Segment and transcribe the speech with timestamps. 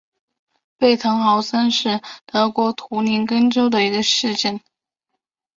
[0.79, 4.59] 贝滕豪森是德国图林根州的一个市镇。